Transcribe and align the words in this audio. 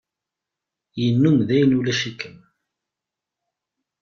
Yennum 1.01 1.37
dayen 1.47 1.75
ulac-ikem. 1.77 2.37